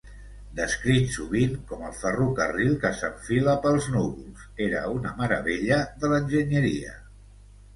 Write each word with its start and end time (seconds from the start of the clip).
Descrit 0.59 1.11
sovint 1.17 1.51
com 1.71 1.83
"el 1.89 1.93
ferrocarril 1.99 2.73
que 2.85 2.91
s'enfila 3.01 3.55
pels 3.67 3.91
núvols", 3.97 4.49
era 4.69 4.83
una 4.95 5.13
meravella 5.21 5.81
de 6.03 6.13
l'enginyeria. 6.15 6.99